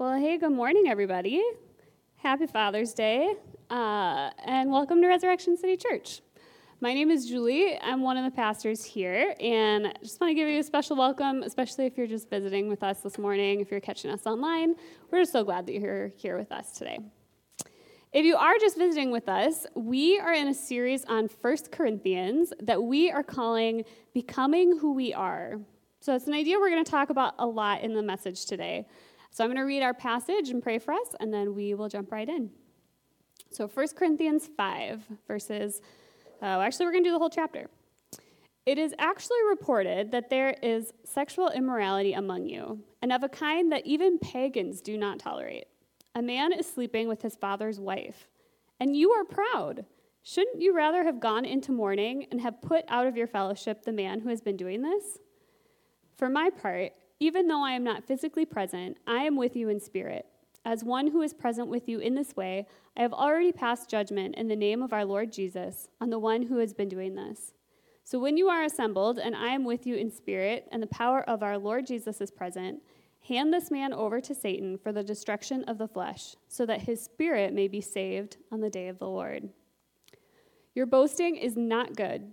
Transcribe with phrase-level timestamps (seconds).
[0.00, 1.44] Well, hey, good morning, everybody.
[2.16, 3.34] Happy Father's Day,
[3.68, 6.22] uh, and welcome to Resurrection City Church.
[6.80, 7.78] My name is Julie.
[7.78, 10.96] I'm one of the pastors here, and I just want to give you a special
[10.96, 14.74] welcome, especially if you're just visiting with us this morning, if you're catching us online.
[15.10, 17.00] We're just so glad that you're here with us today.
[18.10, 22.54] If you are just visiting with us, we are in a series on First Corinthians
[22.62, 25.60] that we are calling Becoming Who We Are.
[26.00, 28.86] So it's an idea we're going to talk about a lot in the message today.
[29.30, 31.88] So I'm going to read our passage and pray for us, and then we will
[31.88, 32.50] jump right in.
[33.50, 35.80] So 1 Corinthians 5, verses,
[36.42, 37.68] uh, actually, we're going to do the whole chapter.
[38.66, 43.72] It is actually reported that there is sexual immorality among you, and of a kind
[43.72, 45.66] that even pagans do not tolerate.
[46.14, 48.28] A man is sleeping with his father's wife,
[48.78, 49.86] and you are proud.
[50.22, 53.92] Shouldn't you rather have gone into mourning and have put out of your fellowship the
[53.92, 55.18] man who has been doing this?
[56.16, 59.78] For my part, even though I am not physically present, I am with you in
[59.78, 60.26] spirit.
[60.64, 64.34] As one who is present with you in this way, I have already passed judgment
[64.34, 67.52] in the name of our Lord Jesus on the one who has been doing this.
[68.04, 71.22] So when you are assembled, and I am with you in spirit, and the power
[71.28, 72.80] of our Lord Jesus is present,
[73.28, 77.02] hand this man over to Satan for the destruction of the flesh, so that his
[77.02, 79.50] spirit may be saved on the day of the Lord.
[80.74, 82.32] Your boasting is not good.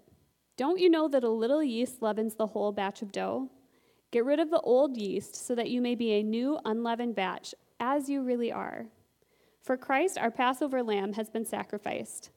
[0.56, 3.50] Don't you know that a little yeast leavens the whole batch of dough?
[4.12, 7.54] Get rid of the old yeast so that you may be a new, unleavened batch,
[7.80, 8.88] as you really are.
[9.62, 12.30] For Christ, our Passover lamb, has been sacrificed.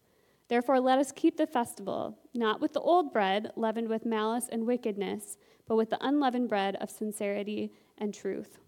[0.49, 4.67] Therefore, let us keep the festival, not with the old bread, leavened with malice and
[4.67, 5.37] wickedness,
[5.69, 8.59] but with the unleavened bread of sincerity and truth.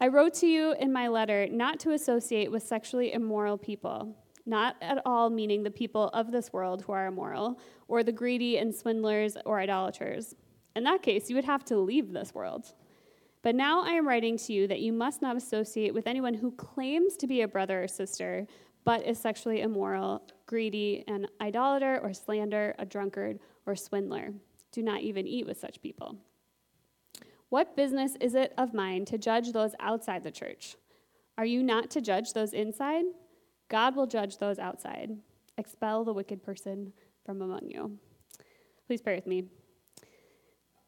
[0.00, 4.74] I wrote to you in my letter not to associate with sexually immoral people, not
[4.82, 8.74] at all meaning the people of this world who are immoral, or the greedy and
[8.74, 10.34] swindlers or idolaters
[10.76, 12.72] in that case, you would have to leave this world.
[13.42, 16.50] But now I am writing to you that you must not associate with anyone who
[16.52, 18.46] claims to be a brother or sister,
[18.84, 24.32] but is sexually immoral, greedy, an idolater or slander, a drunkard or swindler.
[24.72, 26.16] Do not even eat with such people.
[27.48, 30.76] What business is it of mine to judge those outside the church?
[31.38, 33.04] Are you not to judge those inside?
[33.68, 35.16] God will judge those outside.
[35.56, 36.92] Expel the wicked person
[37.24, 37.98] from among you.
[38.86, 39.44] Please pray with me.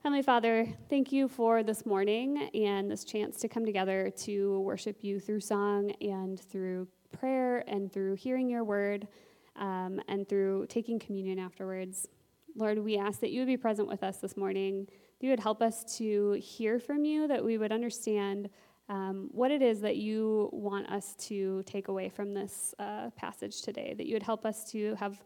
[0.05, 4.99] Heavenly Father, thank you for this morning and this chance to come together to worship
[5.03, 9.09] you through song and through prayer and through hearing your word
[9.57, 12.07] um, and through taking communion afterwards.
[12.55, 15.41] Lord, we ask that you would be present with us this morning, that you would
[15.41, 18.51] help us to hear from you, that we would understand
[18.89, 23.63] um, what it is that you want us to take away from this uh, passage
[23.63, 25.21] today, that you would help us to have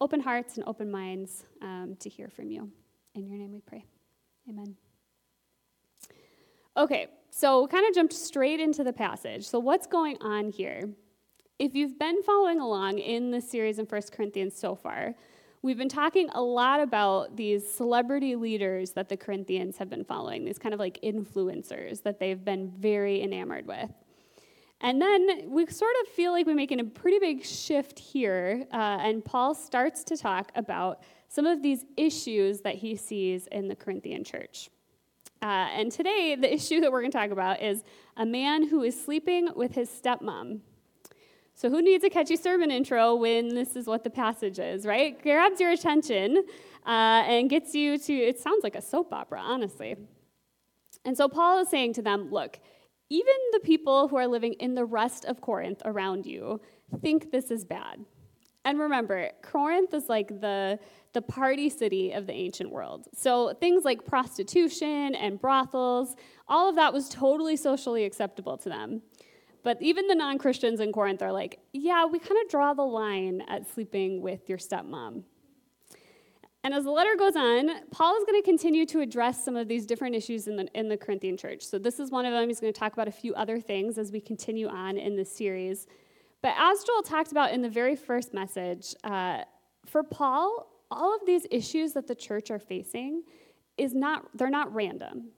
[0.00, 2.68] open hearts and open minds um, to hear from you.
[3.14, 3.84] In your name we pray.
[4.48, 4.76] Amen.
[6.76, 9.46] Okay, so we kind of jumped straight into the passage.
[9.46, 10.90] So, what's going on here?
[11.58, 15.14] If you've been following along in the series in 1 Corinthians so far,
[15.62, 20.44] we've been talking a lot about these celebrity leaders that the Corinthians have been following,
[20.44, 23.90] these kind of like influencers that they've been very enamored with.
[24.82, 28.98] And then we sort of feel like we're making a pretty big shift here, uh,
[29.00, 33.76] and Paul starts to talk about some of these issues that he sees in the
[33.76, 34.70] Corinthian church.
[35.42, 37.84] Uh, and today, the issue that we're going to talk about is
[38.16, 40.60] a man who is sleeping with his stepmom.
[41.54, 45.20] So, who needs a catchy sermon intro when this is what the passage is, right?
[45.22, 46.44] Grabs your attention
[46.86, 49.96] uh, and gets you to, it sounds like a soap opera, honestly.
[51.04, 52.58] And so, Paul is saying to them, look,
[53.08, 56.60] even the people who are living in the rest of Corinth around you
[57.00, 58.04] think this is bad.
[58.66, 60.80] And remember, Corinth is like the,
[61.12, 63.06] the party city of the ancient world.
[63.14, 66.16] So things like prostitution and brothels,
[66.48, 69.02] all of that was totally socially acceptable to them.
[69.62, 72.82] But even the non Christians in Corinth are like, yeah, we kind of draw the
[72.82, 75.22] line at sleeping with your stepmom.
[76.64, 79.68] And as the letter goes on, Paul is going to continue to address some of
[79.68, 81.62] these different issues in the, in the Corinthian church.
[81.62, 82.48] So, this is one of them.
[82.48, 85.30] He's going to talk about a few other things as we continue on in this
[85.30, 85.86] series.
[86.42, 89.42] But as Joel talked about in the very first message, uh,
[89.86, 93.22] for Paul, all of these issues that the church are facing
[93.76, 95.28] is not, they're not random.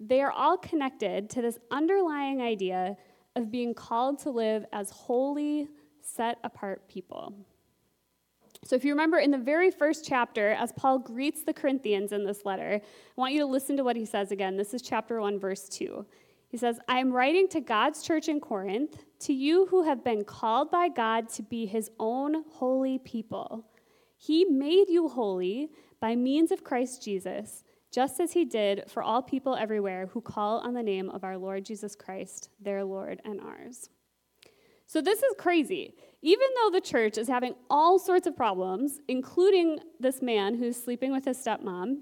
[0.00, 2.96] They are all connected to this underlying idea
[3.34, 5.68] of being called to live as holy,
[6.02, 7.34] set apart people.
[8.64, 12.24] So, if you remember in the very first chapter, as Paul greets the Corinthians in
[12.24, 14.56] this letter, I want you to listen to what he says again.
[14.56, 16.04] This is chapter 1, verse 2.
[16.56, 20.24] He says, I am writing to God's church in Corinth, to you who have been
[20.24, 23.66] called by God to be his own holy people.
[24.16, 25.68] He made you holy
[26.00, 27.62] by means of Christ Jesus,
[27.92, 31.36] just as he did for all people everywhere who call on the name of our
[31.36, 33.90] Lord Jesus Christ, their Lord and ours.
[34.86, 35.92] So, this is crazy.
[36.22, 41.12] Even though the church is having all sorts of problems, including this man who's sleeping
[41.12, 41.98] with his stepmom,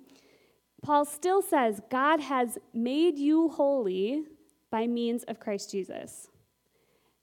[0.81, 4.27] Paul still says God has made you holy
[4.75, 6.27] by means of Christ Jesus.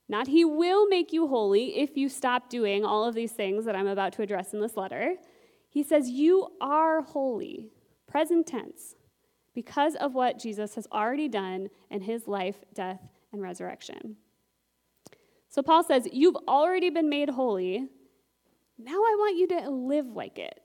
[0.08, 3.76] Not he will make you holy if you stop doing all of these things that
[3.76, 5.16] I'm about to address in this letter.
[5.70, 7.74] He says you are holy,
[8.08, 8.96] present tense,
[9.54, 13.02] because of what Jesus has already done in his life, death,
[13.34, 14.16] and resurrection.
[15.50, 17.86] So Paul says, You've already been made holy.
[18.78, 20.62] Now I want you to live like it.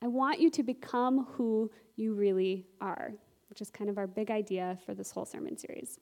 [0.00, 3.10] I want you to become who you really are,
[3.48, 5.98] which is kind of our big idea for this whole sermon series.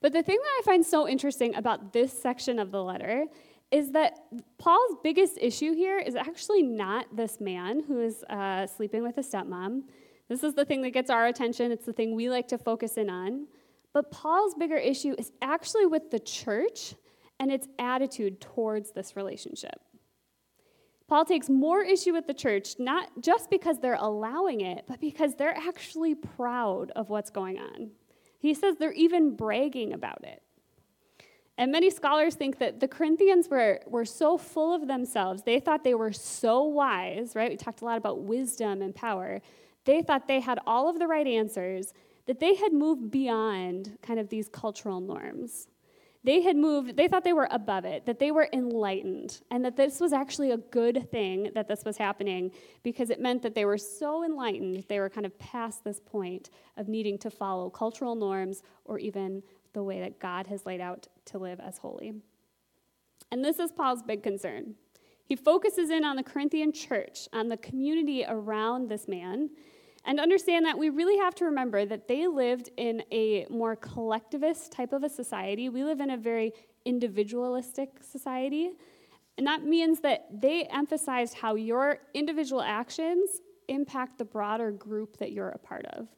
[0.00, 3.26] But the thing that I find so interesting about this section of the letter
[3.70, 4.20] is that
[4.56, 9.30] Paul's biggest issue here is actually not this man who is uh, sleeping with his
[9.30, 9.82] stepmom.
[10.28, 12.96] This is the thing that gets our attention, it's the thing we like to focus
[12.96, 13.46] in on.
[13.92, 16.94] But Paul's bigger issue is actually with the church
[17.40, 19.80] and its attitude towards this relationship.
[21.08, 25.34] Paul takes more issue with the church, not just because they're allowing it, but because
[25.34, 27.90] they're actually proud of what's going on.
[28.38, 30.42] He says they're even bragging about it.
[31.56, 35.82] And many scholars think that the Corinthians were, were so full of themselves, they thought
[35.82, 37.50] they were so wise, right?
[37.50, 39.42] We talked a lot about wisdom and power.
[39.84, 41.92] They thought they had all of the right answers,
[42.26, 45.66] that they had moved beyond kind of these cultural norms.
[46.24, 49.76] They had moved, they thought they were above it, that they were enlightened, and that
[49.76, 52.50] this was actually a good thing that this was happening
[52.82, 56.50] because it meant that they were so enlightened, they were kind of past this point
[56.76, 59.42] of needing to follow cultural norms or even
[59.74, 62.14] the way that God has laid out to live as holy.
[63.30, 64.74] And this is Paul's big concern.
[65.24, 69.50] He focuses in on the Corinthian church, on the community around this man,
[70.08, 74.72] and understand that we really have to remember that they lived in a more collectivist
[74.72, 75.68] type of a society.
[75.68, 76.54] We live in a very
[76.86, 78.70] individualistic society.
[79.36, 85.32] And that means that they emphasized how your individual actions impact the broader group that
[85.32, 86.08] you're a part of.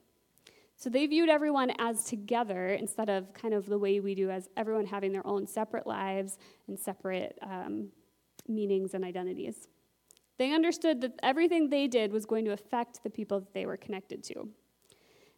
[0.77, 4.49] So they viewed everyone as together instead of kind of the way we do as
[4.57, 6.39] everyone having their own separate lives
[6.69, 7.89] and separate um,
[8.47, 9.67] meanings and identities.
[10.41, 13.77] They understood that everything they did was going to affect the people that they were
[13.77, 14.49] connected to.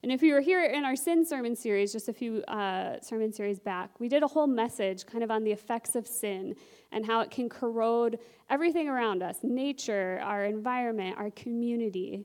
[0.04, 3.32] And if you were here in our sin sermon series, just a few uh, sermon
[3.32, 6.54] series back, we did a whole message kind of on the effects of sin
[6.92, 12.24] and how it can corrode everything around us nature, our environment, our community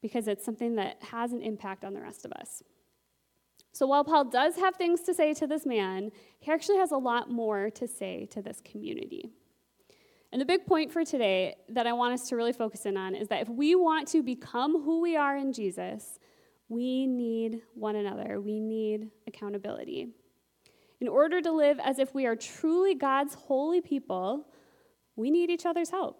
[0.00, 2.62] because it's something that has an impact on the rest of us.
[3.72, 6.10] So while Paul does have things to say to this man,
[6.40, 9.28] he actually has a lot more to say to this community.
[10.34, 13.14] And the big point for today that I want us to really focus in on
[13.14, 16.18] is that if we want to become who we are in Jesus,
[16.68, 18.40] we need one another.
[18.40, 20.08] We need accountability.
[21.00, 24.48] In order to live as if we are truly God's holy people,
[25.14, 26.18] we need each other's help.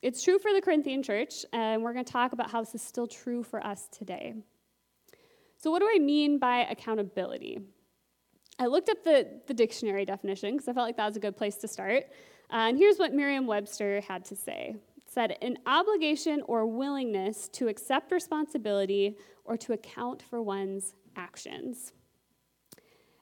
[0.00, 2.80] It's true for the Corinthian church, and we're going to talk about how this is
[2.80, 4.32] still true for us today.
[5.58, 7.58] So, what do I mean by accountability?
[8.58, 11.36] I looked up the, the dictionary definition because I felt like that was a good
[11.36, 12.04] place to start.
[12.50, 17.48] Uh, and here's what Merriam Webster had to say it said, an obligation or willingness
[17.48, 21.92] to accept responsibility or to account for one's actions.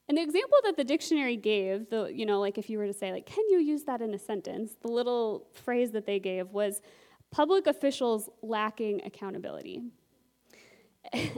[0.09, 2.93] And the example that the dictionary gave, the, you know, like if you were to
[2.93, 4.77] say, like, can you use that in a sentence?
[4.83, 6.83] The little phrase that they gave was
[7.31, 9.83] public officials lacking accountability.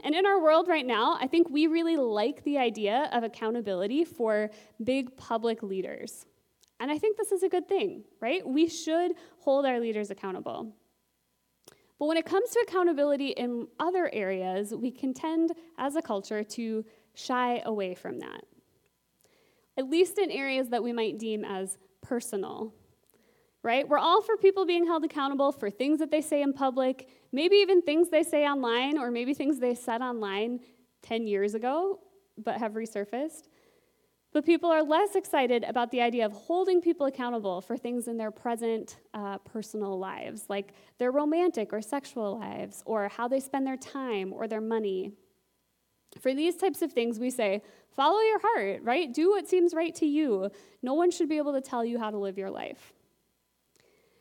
[0.05, 4.05] And in our world right now, I think we really like the idea of accountability
[4.05, 4.49] for
[4.83, 6.25] big public leaders.
[6.78, 8.47] And I think this is a good thing, right?
[8.47, 10.73] We should hold our leaders accountable.
[11.99, 16.45] But when it comes to accountability in other areas, we can tend as a culture
[16.45, 18.45] to shy away from that
[19.76, 22.75] at least in areas that we might deem as personal.
[23.62, 23.88] Right?
[23.88, 27.56] We're all for people being held accountable for things that they say in public, maybe
[27.56, 30.61] even things they say online, or maybe things they said online
[31.02, 32.00] 10 years ago
[32.38, 33.49] but have resurfaced.
[34.37, 38.19] But people are less excited about the idea of holding people accountable for things in
[38.19, 43.66] their present uh, personal lives, like their romantic or sexual lives, or how they spend
[43.66, 45.12] their time or their money.
[46.21, 49.11] For these types of things, we say, follow your heart, right?
[49.11, 50.50] Do what seems right to you.
[50.83, 52.93] No one should be able to tell you how to live your life.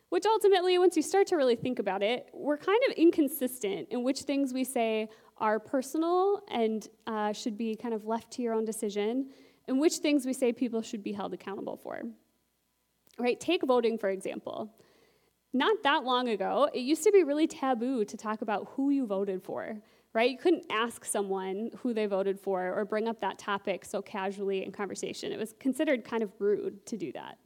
[0.08, 4.02] Which ultimately, once you start to really think about it, we're kind of inconsistent in
[4.02, 8.54] which things we say are personal and uh, should be kind of left to your
[8.54, 9.26] own decision,
[9.68, 12.02] and which things we say people should be held accountable for.
[13.18, 13.40] Right?
[13.40, 14.74] Take voting, for example.
[15.54, 19.06] not that long ago, it used to be really taboo to talk about who you
[19.06, 19.78] voted for,
[20.14, 20.30] right?
[20.30, 24.66] You couldn't ask someone who they voted for or bring up that topic so casually
[24.66, 25.32] in conversation.
[25.32, 27.38] It was considered kind of rude to do that.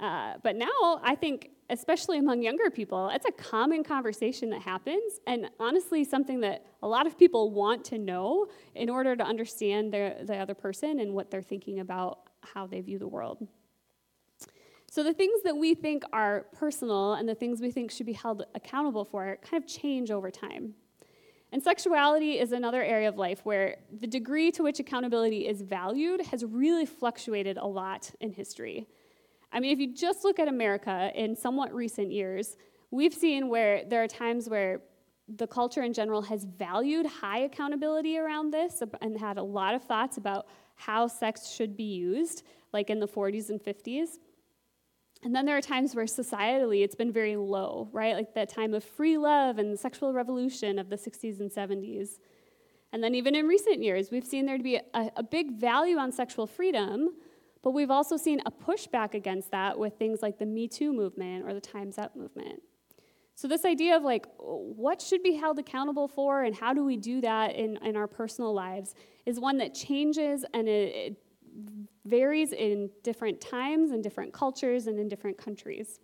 [0.00, 5.20] Uh, but now, I think, especially among younger people, it's a common conversation that happens,
[5.26, 9.92] and honestly, something that a lot of people want to know in order to understand
[9.92, 13.46] their, the other person and what they're thinking about how they view the world.
[14.90, 18.12] So the things that we think are personal and the things we think should be
[18.12, 20.74] held accountable for kind of change over time.
[21.50, 26.26] And sexuality is another area of life where the degree to which accountability is valued
[26.26, 28.86] has really fluctuated a lot in history.
[29.52, 32.56] I mean, if you just look at America in somewhat recent years,
[32.90, 34.80] we've seen where there are times where
[35.28, 39.82] the culture in general has valued high accountability around this and had a lot of
[39.82, 44.18] thoughts about how sex should be used, like in the 40s and 50s.
[45.22, 48.16] And then there are times where societally it's been very low, right?
[48.16, 52.18] Like that time of free love and the sexual revolution of the 60s and 70s.
[52.92, 55.96] And then even in recent years, we've seen there to be a, a big value
[55.96, 57.10] on sexual freedom,
[57.62, 61.44] but we've also seen a pushback against that with things like the Me Too movement
[61.46, 62.60] or the Time's Up movement.
[63.34, 66.96] So, this idea of like what should be held accountable for and how do we
[66.96, 68.94] do that in, in our personal lives
[69.26, 71.16] is one that changes and it, it
[72.04, 76.00] varies in different times and different cultures and in different countries.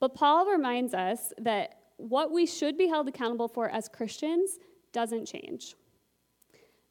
[0.00, 4.58] But Paul reminds us that what we should be held accountable for as Christians
[4.92, 5.76] doesn't change.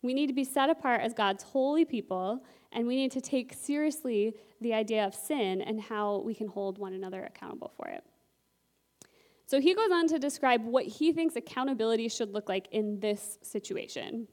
[0.02, 3.54] We need to be set apart as God's holy people, and we need to take
[3.54, 8.04] seriously the idea of sin and how we can hold one another accountable for it.
[9.46, 13.38] So he goes on to describe what he thinks accountability should look like in this
[13.42, 14.28] situation.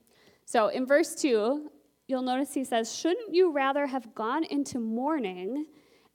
[0.45, 1.71] So in verse 2,
[2.07, 5.67] you'll notice he says, Shouldn't you rather have gone into mourning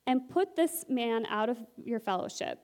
[0.08, 2.60] and put this man out of your fellowship?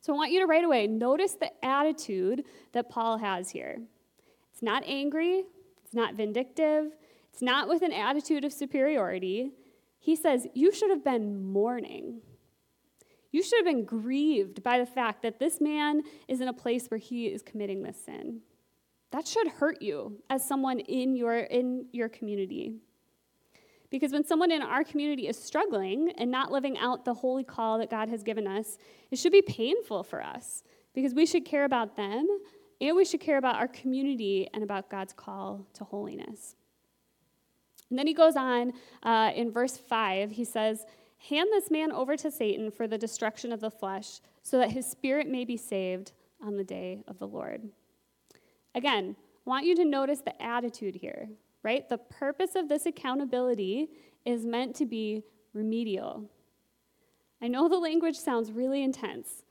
[0.00, 3.78] So I want you to right away notice the attitude that Paul has here.
[4.52, 5.42] It's not angry,
[5.84, 6.92] it's not vindictive,
[7.36, 9.50] it's not with an attitude of superiority.
[9.98, 12.22] He says, You should have been mourning.
[13.30, 16.86] You should have been grieved by the fact that this man is in a place
[16.86, 18.40] where he is committing this sin.
[19.10, 22.76] That should hurt you as someone in your, in your community.
[23.90, 27.76] Because when someone in our community is struggling and not living out the holy call
[27.80, 28.78] that God has given us,
[29.10, 30.62] it should be painful for us
[30.94, 32.26] because we should care about them
[32.80, 36.56] and we should care about our community and about God's call to holiness.
[37.90, 40.84] And then he goes on uh, in verse 5, he says,
[41.30, 44.86] Hand this man over to Satan for the destruction of the flesh, so that his
[44.86, 46.12] spirit may be saved
[46.44, 47.62] on the day of the Lord.
[48.74, 51.28] Again, I want you to notice the attitude here,
[51.62, 51.88] right?
[51.88, 53.88] The purpose of this accountability
[54.24, 55.22] is meant to be
[55.54, 56.28] remedial.
[57.40, 59.44] I know the language sounds really intense,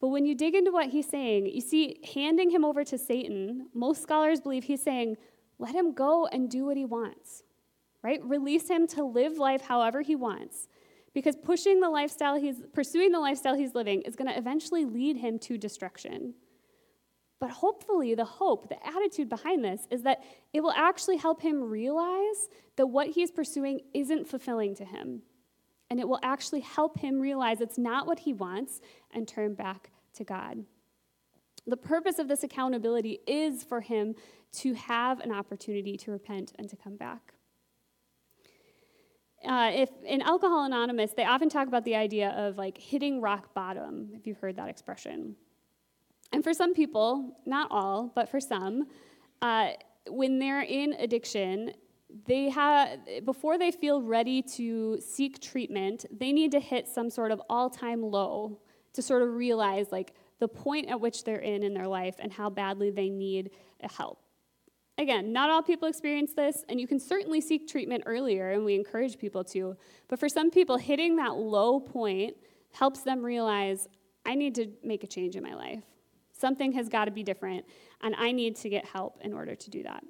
[0.00, 3.68] but when you dig into what he's saying, you see, handing him over to Satan,
[3.74, 5.16] most scholars believe he's saying,
[5.58, 7.42] let him go and do what he wants,
[8.02, 8.22] right?
[8.24, 10.68] Release him to live life however he wants.
[11.14, 15.16] Because pushing the lifestyle he's pursuing the lifestyle he's living is going to eventually lead
[15.16, 16.34] him to destruction.
[17.40, 21.62] But hopefully, the hope, the attitude behind this is that it will actually help him
[21.62, 25.22] realize that what he's pursuing isn't fulfilling to him.
[25.90, 28.80] And it will actually help him realize it's not what he wants
[29.12, 30.64] and turn back to God.
[31.66, 34.14] The purpose of this accountability is for him
[34.52, 37.34] to have an opportunity to repent and to come back.
[39.46, 43.54] Uh, if in Alcohol Anonymous, they often talk about the idea of like hitting rock
[43.54, 45.36] bottom, if you've heard that expression.
[46.32, 48.86] And for some people, not all, but for some,
[49.40, 49.70] uh,
[50.08, 51.72] when they're in addiction,
[52.26, 57.30] they have before they feel ready to seek treatment, they need to hit some sort
[57.30, 58.58] of all-time low
[58.94, 62.32] to sort of realize like the point at which they're in in their life and
[62.32, 63.50] how badly they need
[63.82, 64.22] help.
[64.98, 68.74] Again, not all people experience this, and you can certainly seek treatment earlier, and we
[68.74, 69.76] encourage people to.
[70.08, 72.34] But for some people, hitting that low point
[72.72, 73.88] helps them realize
[74.26, 75.84] I need to make a change in my life.
[76.32, 77.64] Something has got to be different,
[78.02, 80.02] and I need to get help in order to do that.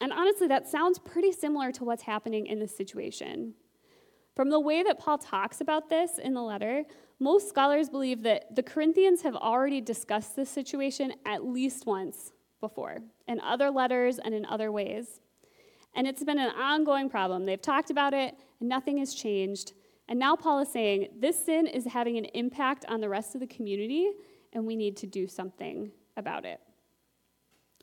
[0.00, 3.54] And honestly, that sounds pretty similar to what's happening in this situation.
[4.36, 6.84] From the way that Paul talks about this in the letter,
[7.18, 12.98] most scholars believe that the Corinthians have already discussed this situation at least once before,
[13.28, 15.20] in other letters and in other ways.
[15.94, 17.44] And it's been an ongoing problem.
[17.46, 19.72] They've talked about it, and nothing has changed.
[20.08, 23.40] And now Paul is saying this sin is having an impact on the rest of
[23.40, 24.10] the community,
[24.52, 26.60] and we need to do something about it.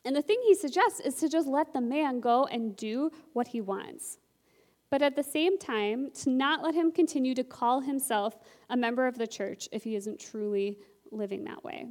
[0.04, 3.48] And the thing he suggests is to just let the man go and do what
[3.48, 4.18] he wants.
[4.94, 8.38] but at the same time, to not let him continue to call himself
[8.70, 10.78] a member of the church if he isn't truly
[11.10, 11.88] living that way.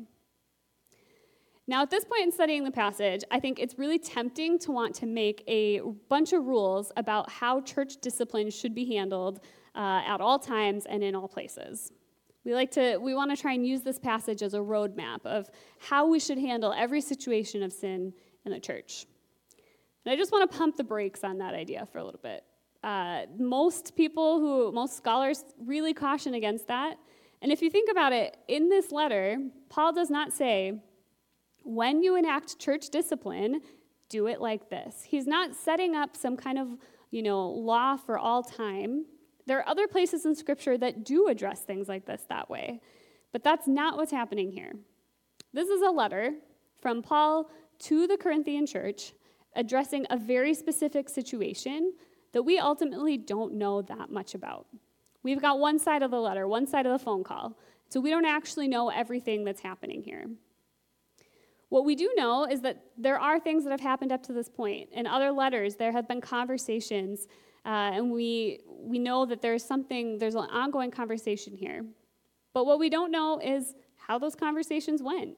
[1.65, 4.93] Now, at this point in studying the passage, I think it's really tempting to want
[4.95, 5.79] to make a
[6.09, 9.39] bunch of rules about how church discipline should be handled
[9.73, 11.93] uh, at all times and in all places.
[12.43, 15.49] We like to, we want to try and use this passage as a roadmap of
[15.79, 18.13] how we should handle every situation of sin
[18.45, 19.05] in the church.
[20.05, 22.43] And I just want to pump the brakes on that idea for a little bit.
[22.83, 26.97] Uh, most people who, most scholars really caution against that.
[27.41, 29.37] And if you think about it, in this letter,
[29.69, 30.81] Paul does not say,
[31.63, 33.61] when you enact church discipline,
[34.09, 35.03] do it like this.
[35.03, 36.67] He's not setting up some kind of,
[37.11, 39.05] you know, law for all time.
[39.45, 42.81] There are other places in scripture that do address things like this that way.
[43.31, 44.73] But that's not what's happening here.
[45.53, 46.33] This is a letter
[46.81, 49.13] from Paul to the Corinthian church
[49.55, 51.93] addressing a very specific situation
[52.31, 54.67] that we ultimately don't know that much about.
[55.21, 57.57] We've got one side of the letter, one side of the phone call,
[57.89, 60.25] so we don't actually know everything that's happening here.
[61.73, 64.47] What we do know is that there are things that have happened up to this
[64.47, 64.89] point.
[64.91, 67.25] In other letters, there have been conversations,
[67.65, 71.83] uh, and we, we know that there's something, there's an ongoing conversation here.
[72.53, 75.35] But what we don't know is how those conversations went.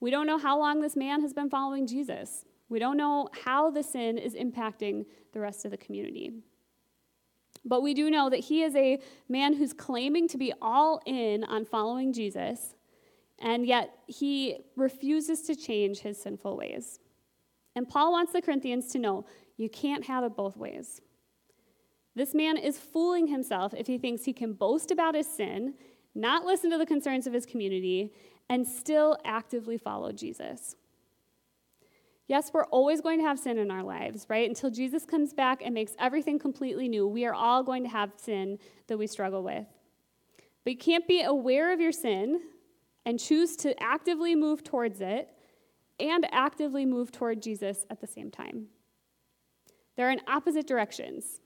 [0.00, 2.44] We don't know how long this man has been following Jesus.
[2.68, 6.32] We don't know how the sin is impacting the rest of the community.
[7.64, 8.98] But we do know that he is a
[9.28, 12.74] man who's claiming to be all in on following Jesus
[13.40, 16.98] and yet he refuses to change his sinful ways.
[17.74, 19.24] And Paul wants the Corinthians to know
[19.56, 21.00] you can't have it both ways.
[22.14, 25.74] This man is fooling himself if he thinks he can boast about his sin,
[26.14, 28.12] not listen to the concerns of his community,
[28.48, 30.74] and still actively follow Jesus.
[32.26, 34.48] Yes, we're always going to have sin in our lives, right?
[34.48, 38.12] Until Jesus comes back and makes everything completely new, we are all going to have
[38.16, 39.66] sin that we struggle with.
[40.64, 42.40] But you can't be aware of your sin
[43.06, 45.28] and choose to actively move towards it
[45.98, 48.66] and actively move toward Jesus at the same time.
[49.96, 51.40] They're in opposite directions.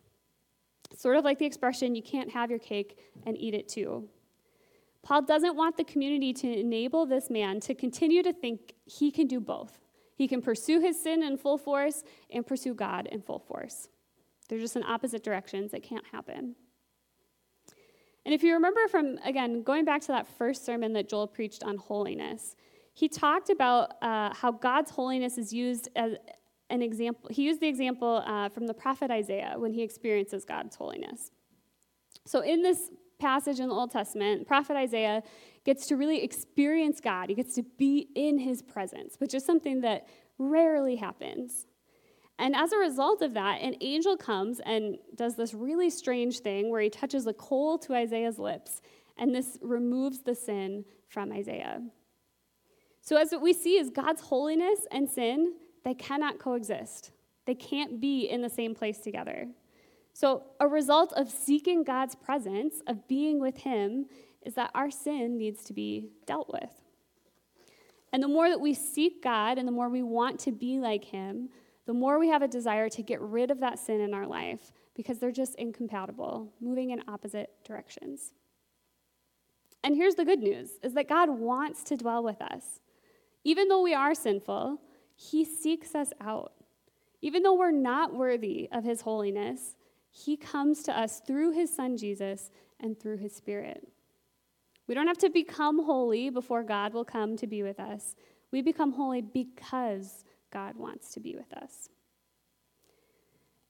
[0.97, 4.09] Sort of like the expression, you can't have your cake and eat it too.
[5.03, 9.27] Paul doesn't want the community to enable this man to continue to think he can
[9.27, 9.81] do both.
[10.17, 13.89] He can pursue his sin in full force and pursue God in full force.
[14.49, 15.75] They're just in opposite directions.
[15.75, 16.55] It can't happen.
[18.25, 21.63] And if you remember from, again, going back to that first sermon that Joel preached
[21.63, 22.57] on holiness,
[22.95, 26.15] he talked about uh, how God's holiness is used as
[26.71, 27.29] an example.
[27.31, 31.31] He used the example uh, from the prophet Isaiah when he experiences God's holiness.
[32.27, 35.23] So in this passage in the Old Testament, prophet Isaiah
[35.65, 37.29] gets to really experience God.
[37.29, 40.07] He gets to be in his presence, which is something that
[40.39, 41.67] rarely happens.
[42.39, 46.71] And as a result of that, an angel comes and does this really strange thing
[46.71, 48.83] where he touches a coal to Isaiah's lips,
[49.17, 51.81] and this removes the sin from Isaiah.
[53.01, 57.13] So, as what we see is God's holiness and sin, they cannot coexist.
[57.47, 59.47] They can't be in the same place together.
[60.13, 64.07] So, a result of seeking God's presence, of being with Him,
[64.43, 66.71] is that our sin needs to be dealt with.
[68.13, 71.05] And the more that we seek God and the more we want to be like
[71.05, 71.51] Him,
[71.87, 74.73] the more we have a desire to get rid of that sin in our life
[74.95, 78.33] because they're just incompatible, moving in opposite directions.
[79.83, 82.81] And here's the good news is that God wants to dwell with us.
[83.45, 84.81] Even though we are sinful,
[85.15, 86.53] he seeks us out.
[87.21, 89.77] Even though we're not worthy of his holiness,
[90.11, 93.87] he comes to us through his son Jesus and through his spirit.
[94.87, 98.17] We don't have to become holy before God will come to be with us.
[98.53, 100.24] We become holy because
[100.55, 101.91] God wants to be with us.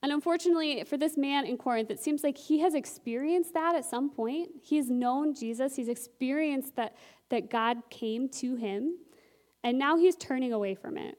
[0.04, 3.86] And unfortunately, for this man in Corinth, it seems like he has experienced that at
[3.86, 4.50] some point.
[4.62, 6.94] He's known Jesus, he's experienced that,
[7.30, 8.98] that God came to him,
[9.62, 11.16] and now he's turning away from it.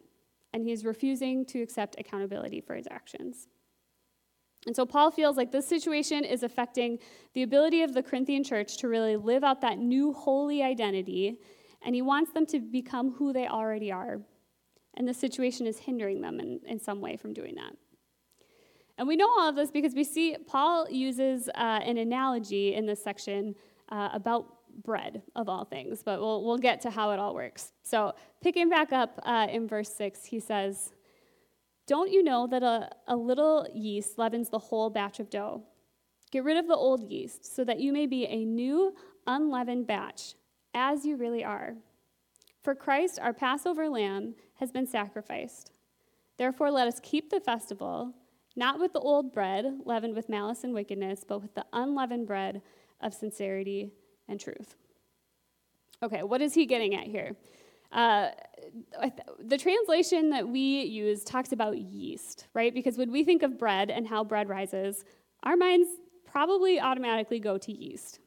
[0.53, 3.47] And he's refusing to accept accountability for his actions.
[4.67, 6.99] And so Paul feels like this situation is affecting
[7.33, 11.39] the ability of the Corinthian church to really live out that new holy identity,
[11.83, 14.21] and he wants them to become who they already are
[14.95, 17.75] and the situation is hindering them in, in some way from doing that.
[18.97, 22.85] And we know all of this because we see Paul uses uh, an analogy in
[22.85, 23.55] this section
[23.89, 27.71] uh, about bread, of all things, but we'll, we'll get to how it all works.
[27.83, 30.91] So, picking back up uh, in verse 6, he says,
[31.87, 35.63] Don't you know that a, a little yeast leavens the whole batch of dough?
[36.31, 38.93] Get rid of the old yeast so that you may be a new,
[39.27, 40.35] unleavened batch,
[40.73, 41.75] as you really are.
[42.65, 45.71] For Christ, our Passover lamb, has been sacrificed.
[46.37, 48.15] Therefore, let us keep the festival
[48.55, 52.63] not with the old bread leavened with malice and wickedness, but with the unleavened bread
[53.01, 53.91] of sincerity
[54.27, 54.73] and truth.
[56.01, 57.35] Okay, what is he getting at here?
[57.91, 58.29] Uh,
[59.39, 62.73] the translation that we use talks about yeast, right?
[62.73, 65.05] Because when we think of bread and how bread rises,
[65.43, 65.87] our minds
[66.25, 68.21] probably automatically go to yeast.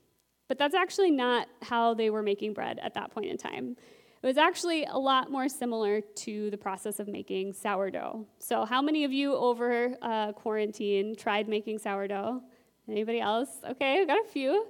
[0.47, 3.77] But that's actually not how they were making bread at that point in time.
[4.21, 8.27] It was actually a lot more similar to the process of making sourdough.
[8.41, 12.43] So, how many of you over uh, quarantine tried making sourdough?
[12.89, 13.49] Anybody else?
[13.69, 14.67] Okay, I've got a few.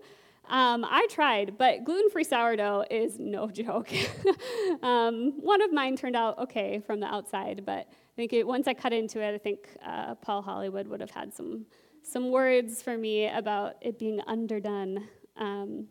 [0.49, 3.91] Um, I tried, but gluten free sourdough is no joke.
[4.83, 8.67] um, one of mine turned out okay from the outside, but I think it, once
[8.67, 11.67] I cut into it, I think uh, Paul Hollywood would have had some,
[12.03, 15.07] some words for me about it being underdone.
[15.37, 15.87] Um,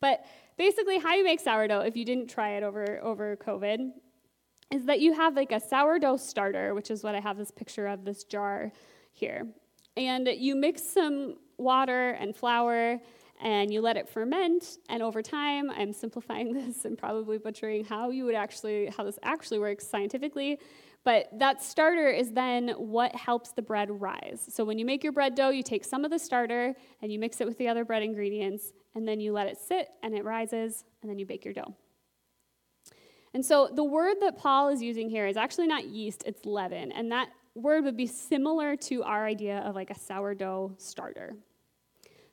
[0.00, 0.24] but
[0.56, 3.90] basically, how you make sourdough, if you didn't try it over, over COVID,
[4.72, 7.86] is that you have like a sourdough starter, which is what I have this picture
[7.86, 8.72] of this jar
[9.12, 9.46] here.
[9.96, 13.00] And you mix some water and flour
[13.40, 18.10] and you let it ferment and over time i'm simplifying this and probably butchering how
[18.10, 20.58] you would actually how this actually works scientifically
[21.06, 24.44] but that starter is then what helps the bread rise.
[24.48, 27.20] So when you make your bread dough you take some of the starter and you
[27.20, 30.24] mix it with the other bread ingredients and then you let it sit and it
[30.24, 31.76] rises and then you bake your dough.
[33.34, 36.90] And so the word that paul is using here is actually not yeast it's leaven.
[36.90, 41.36] And that word would be similar to our idea of like a sourdough starter.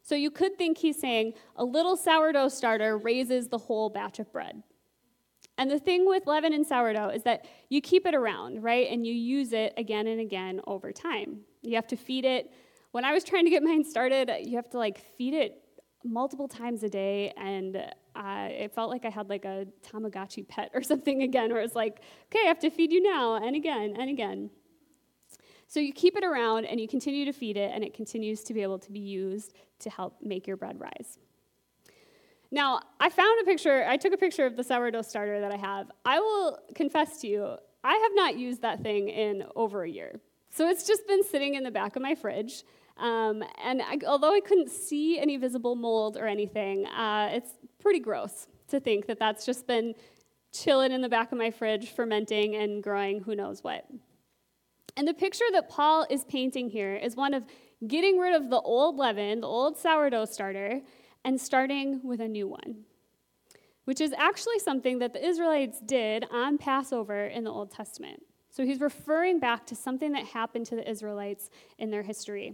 [0.02, 4.32] So you could think he's saying a little sourdough starter raises the whole batch of
[4.34, 4.64] bread.
[5.58, 8.88] And the thing with leaven and sourdough is that you keep it around, right?
[8.90, 11.42] And you use it again and again over time.
[11.62, 12.52] You have to feed it.
[12.92, 15.60] When I was trying to get mine started, you have to like feed it
[16.04, 17.78] multiple times a day and
[18.16, 21.76] uh, it felt like I had like a Tamagotchi pet or something again, where it's
[21.76, 24.50] like, okay, I have to feed you now and again and again.
[25.68, 28.54] So you keep it around and you continue to feed it, and it continues to
[28.54, 31.18] be able to be used to help make your bread rise.
[32.54, 35.58] Now, I found a picture, I took a picture of the sourdough starter that I
[35.58, 35.92] have.
[36.06, 40.22] I will confess to you, I have not used that thing in over a year.
[40.52, 42.64] So it's just been sitting in the back of my fridge.
[42.98, 48.00] Um, and I, although I couldn't see any visible mold or anything, uh, it's pretty
[48.00, 49.96] gross to think that that's just been
[50.54, 53.88] chilling in the back of my fridge, fermenting and growing who knows what.
[54.96, 57.46] And the picture that Paul is painting here is one of
[57.88, 60.82] getting rid of the old leaven, the old sourdough starter,
[61.26, 62.84] and starting with a new one,
[63.86, 68.24] which is actually something that the Israelites did on Passover in the Old Testament.
[68.50, 72.54] So he's referring back to something that happened to the Israelites in their history.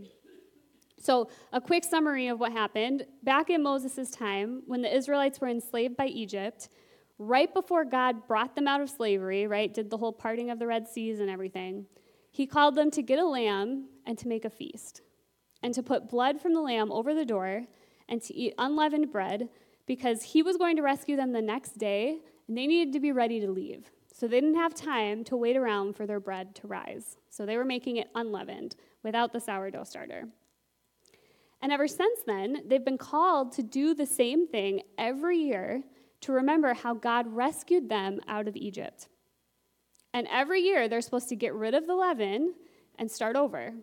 [1.01, 3.05] So, a quick summary of what happened.
[3.23, 6.67] Back in Moses' time, when the Israelites were enslaved by Egypt,
[7.17, 10.67] right before God brought them out of slavery, right, did the whole parting of the
[10.67, 11.85] Red Seas and everything,
[12.31, 15.01] he called them to get a lamb and to make a feast,
[15.63, 17.65] and to put blood from the lamb over the door,
[18.09, 19.47] and to eat unleavened bread,
[19.85, 23.13] because he was going to rescue them the next day, and they needed to be
[23.13, 23.89] ready to leave.
[24.13, 27.15] So they didn't have time to wait around for their bread to rise.
[27.29, 30.27] So they were making it unleavened without the sourdough starter.
[31.61, 35.83] And ever since then, they've been called to do the same thing every year
[36.21, 39.07] to remember how God rescued them out of Egypt.
[40.13, 42.55] And every year, they're supposed to get rid of the leaven
[42.97, 43.73] and start over.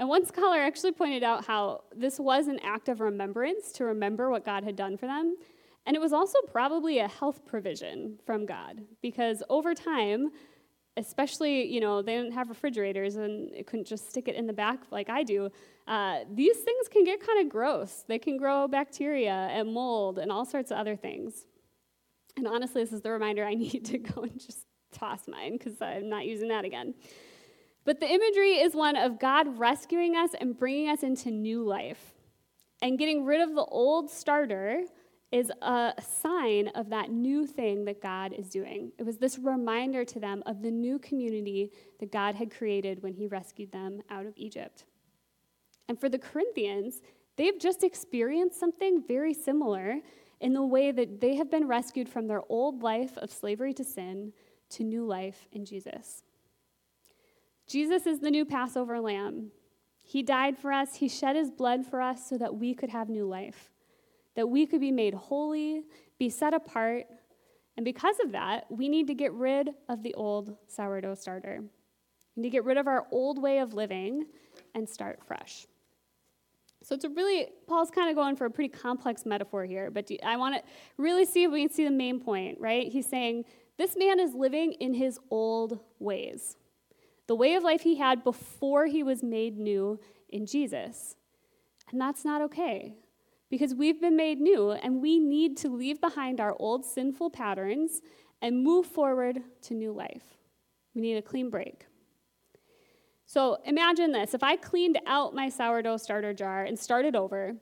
[0.00, 4.30] And one scholar actually pointed out how this was an act of remembrance to remember
[4.30, 5.36] what God had done for them.
[5.84, 10.30] And it was also probably a health provision from God because over time,
[10.96, 14.54] especially, you know, they didn't have refrigerators and it couldn't just stick it in the
[14.54, 15.50] back like I do.
[15.86, 18.02] Uh, these things can get kind of gross.
[18.08, 21.44] They can grow bacteria and mold and all sorts of other things.
[22.38, 25.74] And honestly, this is the reminder I need to go and just toss mine because
[25.82, 26.94] I'm not using that again.
[27.84, 32.14] But the imagery is one of God rescuing us and bringing us into new life.
[32.82, 34.84] And getting rid of the old starter
[35.32, 38.90] is a sign of that new thing that God is doing.
[38.98, 43.14] It was this reminder to them of the new community that God had created when
[43.14, 44.84] He rescued them out of Egypt.
[45.88, 47.00] And for the Corinthians,
[47.36, 50.00] they've just experienced something very similar
[50.40, 53.84] in the way that they have been rescued from their old life of slavery to
[53.84, 54.32] sin
[54.70, 56.22] to new life in Jesus.
[57.70, 59.52] Jesus is the new Passover lamb.
[60.02, 63.08] He died for us, He shed His blood for us so that we could have
[63.08, 63.70] new life,
[64.34, 65.84] that we could be made holy,
[66.18, 67.06] be set apart.
[67.76, 71.62] And because of that, we need to get rid of the old sourdough starter.
[72.34, 74.26] We need to get rid of our old way of living
[74.74, 75.68] and start fresh.
[76.82, 80.10] So it's a really, Paul's kind of going for a pretty complex metaphor here, but
[80.24, 80.62] I want to
[80.96, 82.90] really see if we can see the main point, right?
[82.90, 83.44] He's saying
[83.78, 86.56] this man is living in his old ways.
[87.30, 91.14] The way of life he had before he was made new in Jesus.
[91.92, 92.96] And that's not okay
[93.48, 98.00] because we've been made new and we need to leave behind our old sinful patterns
[98.42, 100.24] and move forward to new life.
[100.92, 101.86] We need a clean break.
[103.26, 107.54] So imagine this if I cleaned out my sourdough starter jar and started over,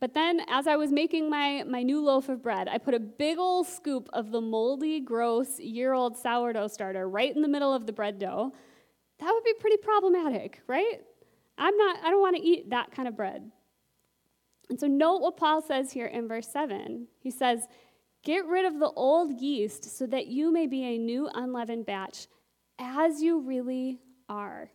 [0.00, 2.98] but then as I was making my, my new loaf of bread, I put a
[2.98, 7.74] big old scoop of the moldy, gross, year old sourdough starter right in the middle
[7.74, 8.54] of the bread dough.
[9.20, 11.00] That would be pretty problematic, right?
[11.58, 13.50] I'm not, I don't want to eat that kind of bread.
[14.70, 17.06] And so note what Paul says here in verse 7.
[17.18, 17.66] He says,
[18.22, 22.28] Get rid of the old yeast so that you may be a new unleavened batch,
[22.78, 24.70] as you really are.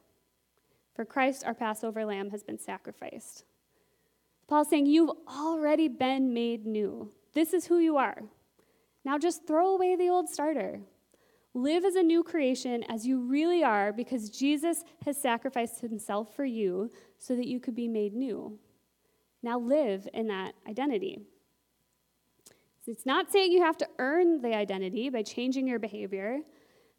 [0.95, 3.45] For Christ, our Passover lamb, has been sacrificed.
[4.47, 7.12] Paul's saying, You've already been made new.
[7.34, 8.21] This is who you are.
[9.03, 10.81] Now just throw away the old starter.
[11.55, 16.43] Live as a new creation as you really are because Jesus has sacrificed himself for
[16.43, 18.59] you so that you could be made new.
[19.41, 21.21] Now live in that identity.
[22.85, 26.39] It's not saying you have to earn the identity by changing your behavior,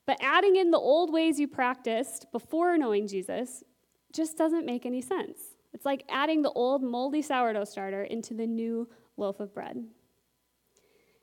[0.06, 3.62] but adding in the old ways you practiced before knowing Jesus
[4.10, 5.38] just doesn't make any sense.
[5.74, 8.88] It's like adding the old moldy sourdough starter into the new
[9.18, 9.84] loaf of bread.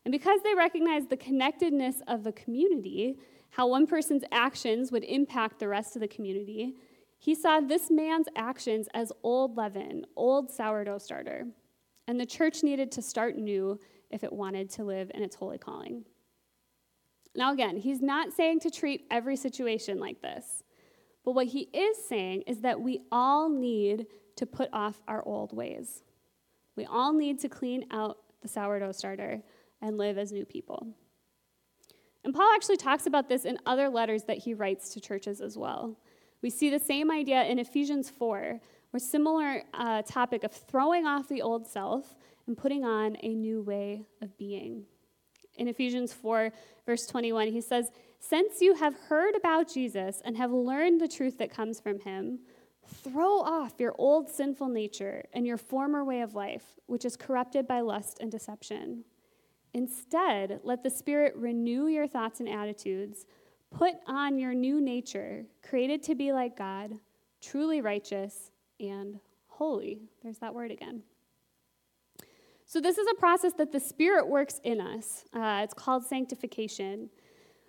[0.06, 3.18] And because they recognized the connectedness of the community,
[3.52, 6.76] how one person's actions would impact the rest of the community,
[7.20, 11.46] he saw this man's actions as old leaven, old sourdough starter.
[12.08, 13.80] And the church needed to start new
[14.12, 16.04] if it wanted to live in its holy calling.
[17.36, 20.64] Now, again, he's not saying to treat every situation like this.
[21.24, 25.56] But what he is saying is that we all need to put off our old
[25.56, 26.04] ways.
[26.76, 29.42] We all need to clean out the sourdough starter
[29.84, 30.88] and live as new people.
[32.24, 35.58] And Paul actually talks about this in other letters that he writes to churches as
[35.58, 36.00] well.
[36.42, 38.60] We see the same idea in Ephesians 4,
[38.92, 42.16] where similar uh, topic of throwing off the old self
[42.48, 44.86] and putting on a new way of being.
[45.58, 46.52] In Ephesians 4,
[46.86, 51.38] verse 21, he says, since you have heard about Jesus and have learned the truth
[51.40, 52.40] that comes from him,
[52.86, 57.68] throw off your old sinful nature and your former way of life, which is corrupted
[57.68, 59.04] by lust and deception.
[59.74, 63.26] Instead, let the Spirit renew your thoughts and attitudes.
[63.72, 66.92] Put on your new nature, created to be like God,
[67.42, 70.02] truly righteous and holy.
[70.22, 71.02] There's that word again.
[72.66, 75.26] So, this is a process that the Spirit works in us.
[75.34, 77.10] Uh, it's called sanctification.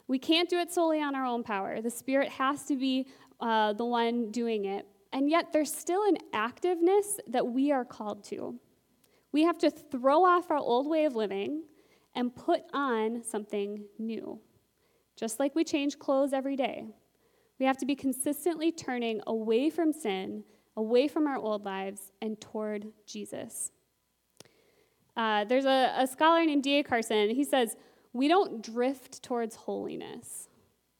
[0.06, 1.80] We can't do it solely on our own power.
[1.80, 3.08] The Spirit has to be
[3.40, 4.86] uh, the one doing it.
[5.12, 8.56] And yet, there's still an activeness that we are called to.
[9.32, 11.62] We have to throw off our old way of living
[12.14, 14.38] and put on something new.
[15.16, 16.86] Just like we change clothes every day,
[17.58, 20.44] we have to be consistently turning away from sin,
[20.76, 23.70] away from our old lives, and toward Jesus.
[25.16, 26.82] Uh, there's a, a scholar named D.A.
[26.82, 27.76] Carson, he says,
[28.12, 30.48] we don't drift towards holiness.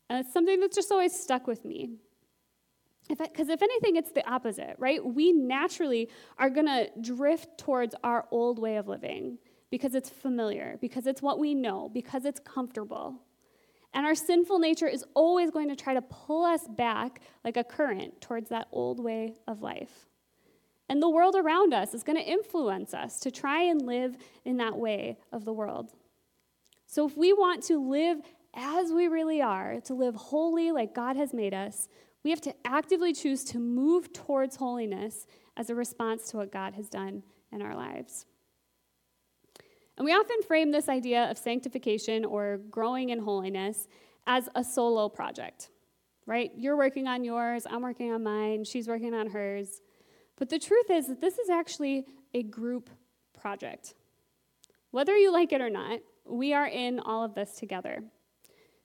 [0.08, 1.96] And it's something that's just always stuck with me.
[3.08, 5.04] Because if, if anything, it's the opposite, right?
[5.04, 9.38] We naturally are going to drift towards our old way of living
[9.74, 13.16] because it's familiar, because it's what we know, because it's comfortable.
[13.92, 17.64] And our sinful nature is always going to try to pull us back like a
[17.64, 20.06] current towards that old way of life.
[20.88, 24.58] And the world around us is going to influence us to try and live in
[24.58, 25.90] that way of the world.
[26.86, 28.18] So if we want to live
[28.54, 31.88] as we really are, to live holy like God has made us,
[32.22, 36.74] we have to actively choose to move towards holiness as a response to what God
[36.74, 38.24] has done in our lives.
[39.96, 43.86] And we often frame this idea of sanctification or growing in holiness
[44.26, 45.70] as a solo project,
[46.26, 46.50] right?
[46.56, 49.82] You're working on yours, I'm working on mine, she's working on hers.
[50.36, 52.90] But the truth is that this is actually a group
[53.38, 53.94] project.
[54.90, 58.02] Whether you like it or not, we are in all of this together.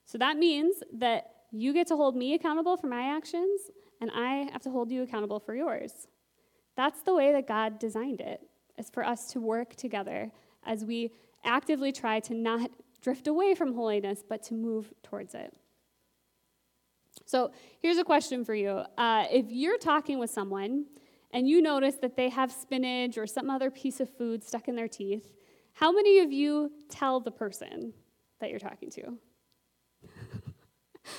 [0.05, 3.61] So that means that you get to hold me accountable for my actions,
[4.01, 6.07] and I have to hold you accountable for yours.
[6.75, 8.41] That's the way that God designed it,
[8.77, 10.31] is for us to work together
[10.65, 11.11] as we
[11.43, 12.69] actively try to not
[13.01, 15.53] drift away from holiness, but to move towards it.
[17.25, 18.83] So here's a question for you.
[18.97, 20.85] Uh, if you're talking with someone
[21.31, 24.75] and you notice that they have spinach or some other piece of food stuck in
[24.75, 25.31] their teeth,
[25.73, 27.93] how many of you tell the person
[28.39, 29.17] that you're talking to?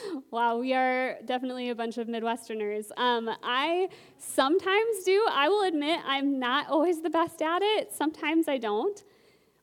[0.31, 2.87] wow, we are definitely a bunch of Midwesterners.
[2.96, 5.24] Um, I sometimes do.
[5.31, 7.92] I will admit I'm not always the best at it.
[7.92, 9.03] Sometimes I don't.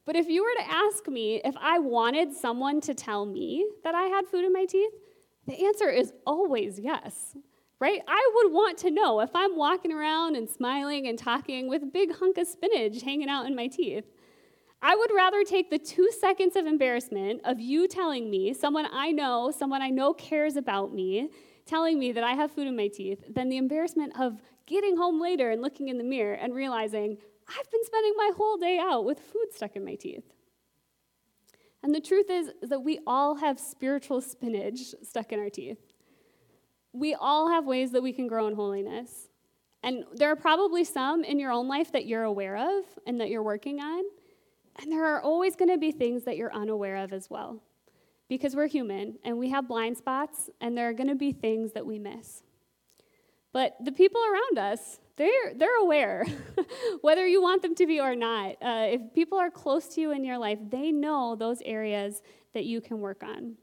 [0.08, 3.94] But if you were to ask me if I wanted someone to tell me that
[3.94, 4.94] I had food in my teeth,
[5.46, 7.36] the answer is always yes.
[7.80, 8.02] right?
[8.08, 11.88] I would want to know if I'm walking around and smiling and talking with a
[11.88, 14.06] big hunk of spinach hanging out in my teeth.
[14.82, 19.12] I would rather take the two seconds of embarrassment of you telling me, someone I
[19.12, 21.30] know, someone I know cares about me,
[21.66, 25.20] telling me that I have food in my teeth, than the embarrassment of getting home
[25.20, 27.18] later and looking in the mirror and realizing
[27.50, 30.34] I've been spending my whole day out with food stuck in my teeth.
[31.84, 35.80] And the truth is, that we all have spiritual spinach stuck in our teeth.
[36.92, 39.30] We all have ways that we can grow in holiness.
[39.84, 43.30] And there are probably some in your own life that you're aware of and that
[43.30, 44.04] you're working on.
[44.82, 47.62] And there are always going to be things that you're unaware of as well.
[48.28, 51.72] Because we're human and we have blind spots, and there are going to be things
[51.74, 52.44] that we miss.
[53.54, 56.26] But the people around us, they're, they're aware,
[57.02, 58.52] whether you want them to be or not.
[58.62, 62.22] Uh, if people are close to you in your life, they know those areas
[62.54, 63.56] that you can work on.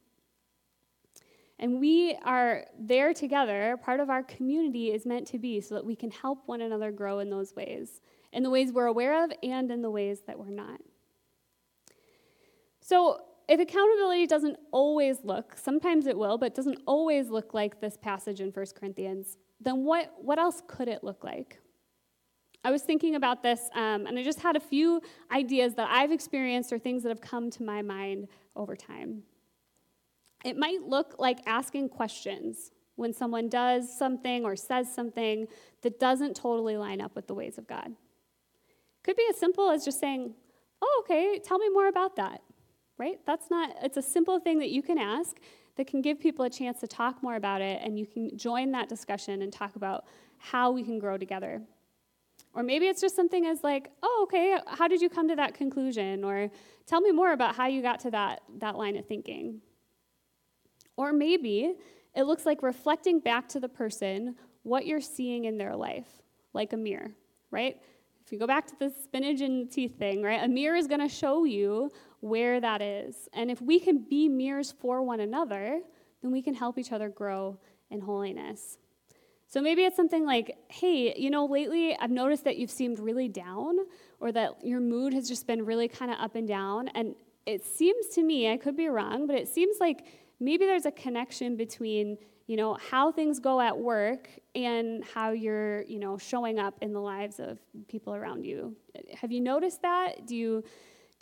[1.61, 3.79] And we are there together.
[3.83, 6.91] Part of our community is meant to be so that we can help one another
[6.91, 8.01] grow in those ways,
[8.33, 10.81] in the ways we're aware of and in the ways that we're not.
[12.81, 17.97] So, if accountability doesn't always look, sometimes it will, but doesn't always look like this
[17.97, 21.59] passage in 1 Corinthians, then what, what else could it look like?
[22.63, 26.13] I was thinking about this, um, and I just had a few ideas that I've
[26.13, 29.23] experienced or things that have come to my mind over time.
[30.45, 35.47] It might look like asking questions when someone does something or says something
[35.83, 37.93] that doesn't totally line up with the ways of God.
[39.03, 40.35] Could be as simple as just saying,
[40.81, 42.43] Oh, okay, tell me more about that
[42.99, 43.19] right?
[43.27, 45.37] That's not, it's a simple thing that you can ask
[45.77, 48.73] that can give people a chance to talk more about it, and you can join
[48.73, 50.05] that discussion and talk about
[50.39, 51.63] how we can grow together.
[52.55, 55.55] Or maybe it's just something as like, oh, okay, how did you come to that
[55.55, 56.23] conclusion?
[56.23, 56.51] Or
[56.87, 59.61] tell me more about how you got to that, that line of thinking.
[60.97, 61.75] Or maybe
[62.15, 66.07] it looks like reflecting back to the person what you're seeing in their life,
[66.53, 67.11] like a mirror,
[67.51, 67.77] right?
[68.25, 70.43] If you go back to the spinach and teeth thing, right?
[70.43, 71.91] A mirror is going to show you
[72.25, 73.29] where that is.
[73.35, 75.81] And if we can be mirrors for one another,
[76.23, 77.59] then we can help each other grow
[77.91, 78.79] in holiness.
[79.47, 83.29] So maybe it's something like, hey, you know, lately I've noticed that you've seemed really
[83.29, 83.77] down
[84.21, 86.89] or that your mood has just been really kind of up and down.
[86.89, 90.07] And it seems to me, I could be wrong, but it seems like
[90.41, 95.83] maybe there's a connection between you know how things go at work and how you're
[95.85, 97.59] you know showing up in the lives of
[97.89, 98.77] people around you
[99.19, 100.63] have you noticed that do you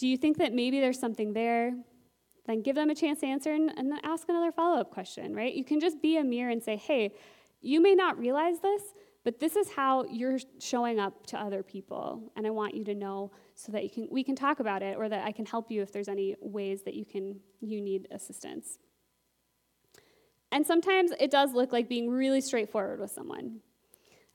[0.03, 1.73] do you think that maybe there's something there
[2.47, 5.65] then give them a chance to answer and, and ask another follow-up question right you
[5.65, 7.15] can just be a mirror and say hey
[7.61, 8.83] you may not realize this
[9.25, 12.95] but this is how you're showing up to other people and i want you to
[12.95, 15.71] know so that you can we can talk about it or that i can help
[15.71, 18.79] you if there's any ways that you can you need assistance
[20.53, 23.61] and sometimes it does look like being really straightforward with someone.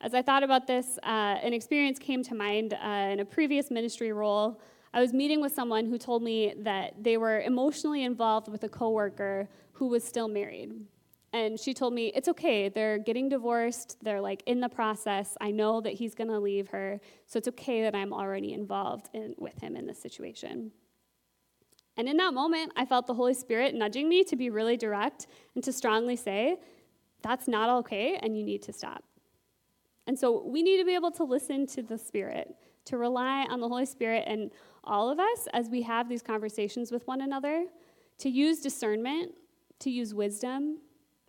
[0.01, 3.69] As I thought about this, uh, an experience came to mind uh, in a previous
[3.69, 4.59] ministry role.
[4.97, 8.67] I was meeting with someone who told me that they were emotionally involved with a
[8.67, 10.73] coworker who was still married.
[11.31, 15.37] And she told me, it's okay, they're getting divorced, they're like in the process.
[15.39, 19.35] I know that he's gonna leave her, so it's okay that I'm already involved in,
[19.37, 20.71] with him in this situation.
[21.95, 25.27] And in that moment, I felt the Holy Spirit nudging me to be really direct
[25.53, 26.57] and to strongly say,
[27.21, 29.03] that's not okay, and you need to stop.
[30.07, 32.55] And so we need to be able to listen to the Spirit,
[32.87, 34.51] to rely on the Holy Spirit and
[34.83, 37.65] all of us as we have these conversations with one another,
[38.19, 39.33] to use discernment,
[39.79, 40.79] to use wisdom,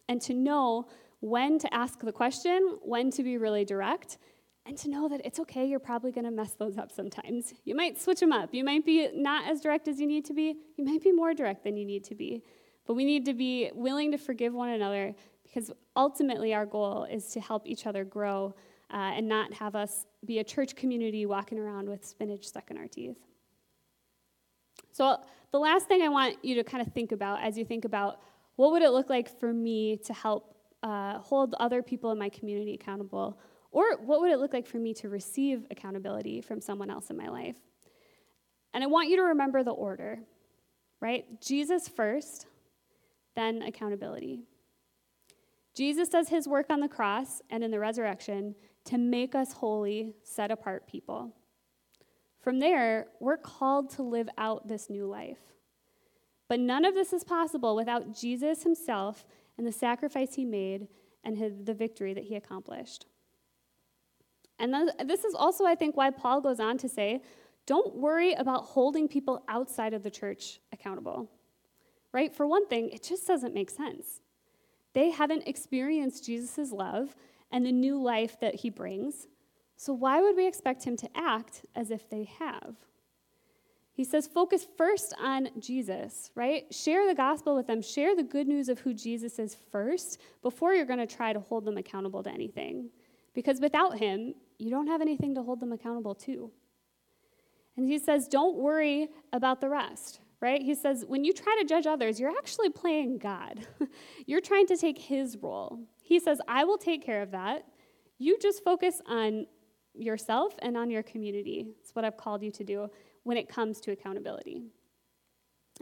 [0.08, 0.88] and to know
[1.20, 4.18] when to ask the question, when to be really direct,
[4.64, 7.54] and to know that it's okay, you're probably to mess those up sometimes.
[7.64, 8.52] You might switch them up.
[8.52, 10.56] You might be not as direct as you need to be.
[10.76, 12.42] You might be more direct than you need to be.
[12.86, 17.28] But we need to be willing to forgive one another because ultimately our goal is
[17.30, 18.54] to help each other grow
[18.92, 22.76] uh, and not have us be a church community walking around with spinach stuck in
[22.76, 23.18] our teeth.
[24.92, 25.18] So,
[25.50, 28.20] the last thing I want you to kind of think about as you think about
[28.56, 32.28] what would it look like for me to help uh, hold other people in my
[32.28, 33.38] community accountable
[33.70, 37.16] or what would it look like for me to receive accountability from someone else in
[37.16, 37.56] my life?
[38.74, 40.20] And I want you to remember the order,
[41.00, 41.40] right?
[41.40, 42.46] Jesus first,
[43.34, 44.40] then accountability.
[45.74, 48.54] Jesus does his work on the cross and in the resurrection
[48.84, 51.34] to make us holy, set apart people.
[52.40, 55.40] From there, we're called to live out this new life.
[56.48, 59.26] But none of this is possible without Jesus himself
[59.58, 60.88] and the sacrifice he made
[61.24, 63.06] and his, the victory that he accomplished.
[64.58, 67.22] And this is also, I think, why Paul goes on to say,
[67.66, 71.30] don't worry about holding people outside of the church accountable.
[72.12, 72.34] Right?
[72.34, 74.22] For one thing, it just doesn't make sense.
[74.94, 77.14] They haven't experienced Jesus' love
[77.50, 79.26] and the new life that he brings.
[79.76, 82.76] So, why would we expect him to act as if they have?
[83.98, 86.72] He says, focus first on Jesus, right?
[86.72, 87.82] Share the gospel with them.
[87.82, 91.40] Share the good news of who Jesus is first before you're going to try to
[91.40, 92.90] hold them accountable to anything.
[93.34, 96.48] Because without him, you don't have anything to hold them accountable to.
[97.76, 100.62] And he says, don't worry about the rest, right?
[100.62, 103.66] He says, when you try to judge others, you're actually playing God.
[104.26, 105.80] you're trying to take his role.
[106.08, 107.66] He says, I will take care of that.
[108.16, 109.46] You just focus on
[109.92, 111.66] yourself and on your community.
[111.82, 112.88] It's what I've called you to do
[113.24, 114.62] when it comes to accountability.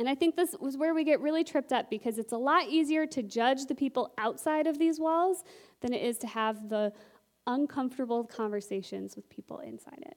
[0.00, 2.66] And I think this was where we get really tripped up because it's a lot
[2.68, 5.44] easier to judge the people outside of these walls
[5.80, 6.92] than it is to have the
[7.46, 10.16] uncomfortable conversations with people inside it.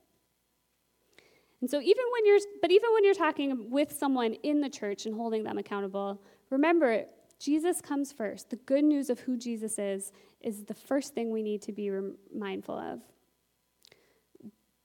[1.62, 5.06] And so even when you're but even when you're talking with someone in the church
[5.06, 7.06] and holding them accountable, remember
[7.40, 8.50] Jesus comes first.
[8.50, 10.12] The good news of who Jesus is
[10.42, 11.92] is the first thing we need to be
[12.34, 13.02] mindful of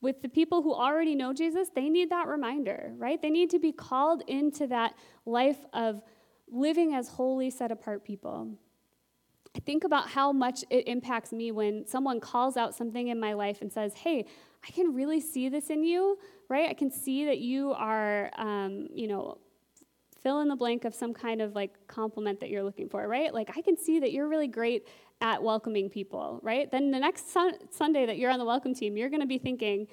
[0.04, 3.20] with the people who already know Jesus, they need that reminder, right?
[3.20, 4.94] They need to be called into that
[5.24, 6.02] life of
[6.46, 8.50] living as holy, set apart people.
[9.56, 13.32] I think about how much it impacts me when someone calls out something in my
[13.32, 14.26] life and says, Hey,
[14.62, 16.18] I can really see this in you,
[16.50, 16.68] right?
[16.68, 19.38] I can see that you are, um, you know,
[20.24, 23.32] fill in the blank of some kind of like compliment that you're looking for, right?
[23.32, 24.88] Like, I can see that you're really great
[25.20, 26.68] at welcoming people, right?
[26.70, 29.38] Then the next sun- Sunday that you're on the welcome team, you're going to be
[29.38, 29.86] thinking,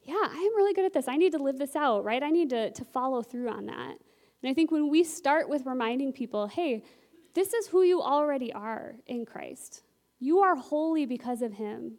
[0.00, 1.08] yeah, I'm really good at this.
[1.08, 2.22] I need to live this out, right?
[2.22, 3.98] I need to, to follow through on that.
[4.42, 6.84] And I think when we start with reminding people, hey,
[7.34, 9.82] this is who you already are in Christ,
[10.20, 11.98] you are holy because of Him.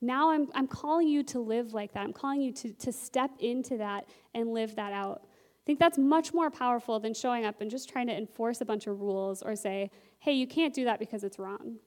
[0.00, 2.00] Now I'm, I'm calling you to live like that.
[2.00, 5.22] I'm calling you to, to step into that and live that out.
[5.66, 8.64] I think that's much more powerful than showing up and just trying to enforce a
[8.64, 9.90] bunch of rules or say,
[10.20, 11.78] hey, you can't do that because it's wrong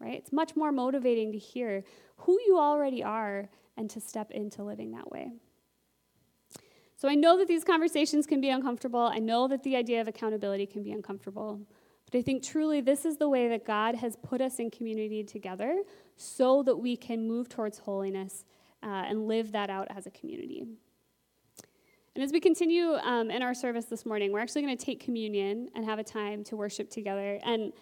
[0.00, 0.14] right?
[0.14, 1.84] It's much more motivating to hear
[2.16, 5.32] who you already are and to step into living that way.
[6.96, 9.00] So I know that these conversations can be uncomfortable.
[9.00, 11.60] I know that the idea of accountability can be uncomfortable.
[12.10, 15.22] But I think truly this is the way that God has put us in community
[15.22, 15.82] together
[16.16, 18.44] so that we can move towards holiness
[18.82, 20.64] uh, and live that out as a community.
[22.14, 25.00] And as we continue um, in our service this morning, we're actually going to take
[25.00, 27.38] communion and have a time to worship together.
[27.44, 27.72] And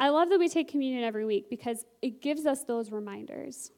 [0.00, 3.70] I love that we take communion every week because it gives us those reminders,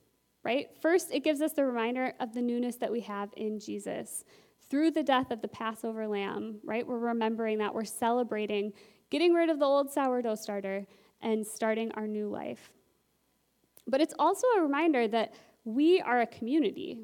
[0.44, 0.68] right?
[0.80, 4.24] First, it gives us the reminder of the newness that we have in Jesus.
[4.70, 6.86] Through the death of the Passover lamb, right?
[6.86, 7.74] We're remembering that.
[7.74, 8.72] We're celebrating
[9.10, 10.86] getting rid of the old sourdough starter
[11.20, 12.72] and starting our new life.
[13.86, 15.34] But it's also a reminder that
[15.64, 16.98] we are a community,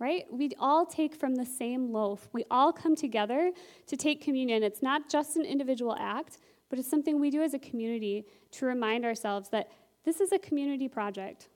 [0.00, 0.24] right?
[0.32, 2.28] We all take from the same loaf.
[2.32, 3.52] We all come together
[3.86, 4.62] to take communion.
[4.62, 6.38] It's not just an individual act,
[6.70, 9.70] but it's something we do as a community to remind ourselves that
[10.04, 11.48] this is a community project.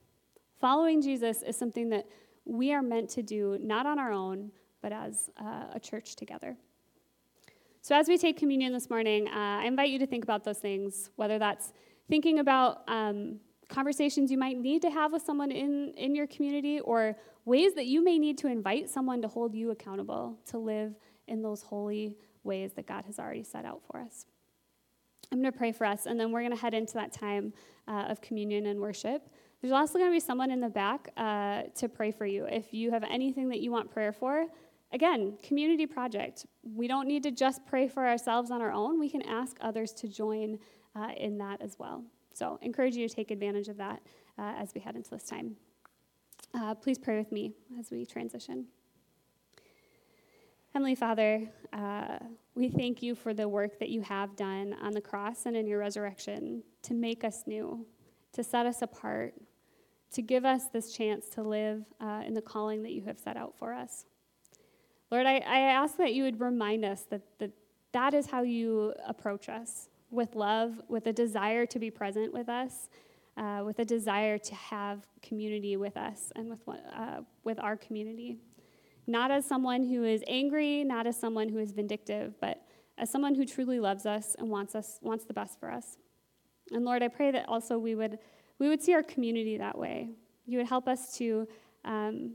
[0.61, 2.07] Following Jesus is something that
[2.45, 6.57] we are meant to do, not on our own, but as uh, a church together.
[7.81, 10.59] So, as we take communion this morning, uh, I invite you to think about those
[10.59, 11.73] things, whether that's
[12.09, 16.81] thinking about um, conversations you might need to have with someone in, in your community
[16.81, 20.95] or ways that you may need to invite someone to hold you accountable to live
[21.29, 24.27] in those holy ways that God has already set out for us.
[25.33, 27.53] I'm going to pray for us, and then we're going to head into that time
[27.89, 29.29] uh, of communion and worship.
[29.61, 32.45] There's also going to be someone in the back uh, to pray for you.
[32.45, 34.47] If you have anything that you want prayer for,
[34.93, 36.47] again, community project.
[36.63, 39.01] We don't need to just pray for ourselves on our own.
[39.01, 40.59] We can ask others to join
[40.95, 42.05] uh, in that as well.
[42.35, 44.03] So, encourage you to take advantage of that
[44.39, 45.57] uh, as we head into this time.
[46.53, 48.67] Uh, please pray with me as we transition.
[50.73, 52.19] Heavenly Father, uh,
[52.57, 55.69] we thank you for the work that you have done on the cross and in
[55.69, 57.87] your resurrection to make us new,
[58.33, 59.35] to set us apart,
[60.13, 63.37] to give us this chance to live uh, in the calling that you have set
[63.37, 64.07] out for us.
[65.13, 67.53] Lord, I, I ask that you would remind us that, that
[67.93, 72.49] that is how you approach us with love, with a desire to be present with
[72.49, 72.89] us,
[73.37, 78.39] uh, with a desire to have community with us and with, uh, with our community
[79.07, 82.63] not as someone who is angry, not as someone who is vindictive, but
[82.97, 85.99] as someone who truly loves us and wants us wants the best for us.
[86.71, 88.19] And Lord, I pray that also we would
[88.59, 90.11] we would see our community that way.
[90.47, 91.49] You would help us to
[91.85, 92.35] um,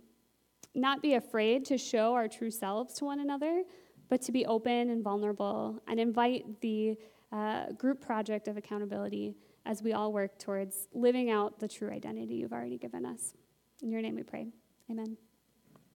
[0.76, 3.64] not be afraid to show our true selves to one another,
[4.10, 6.98] but to be open and vulnerable and invite the
[7.32, 12.36] uh, group project of accountability as we all work towards living out the true identity
[12.36, 13.34] you've already given us.
[13.82, 14.48] In your name we pray.
[14.90, 15.18] Amen.